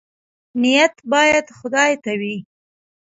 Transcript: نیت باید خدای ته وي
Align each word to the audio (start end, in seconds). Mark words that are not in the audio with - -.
نیت 0.61 0.95
باید 1.11 1.45
خدای 1.59 1.91
ته 2.03 2.11
وي 2.19 2.37